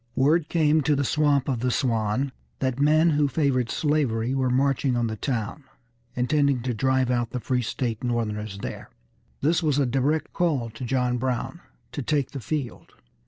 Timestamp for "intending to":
6.15-6.73